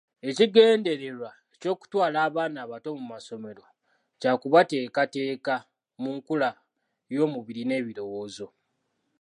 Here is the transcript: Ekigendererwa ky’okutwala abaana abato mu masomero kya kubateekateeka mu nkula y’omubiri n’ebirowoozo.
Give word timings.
Ekigendererwa 0.29 1.29
ky’okutwala 1.59 2.17
abaana 2.27 2.57
abato 2.65 2.87
mu 2.97 3.03
masomero 3.13 3.63
kya 4.21 4.31
kubateekateeka 4.41 5.55
mu 6.01 6.09
nkula 6.17 6.49
y’omubiri 7.13 7.63
n’ebirowoozo. 7.65 8.47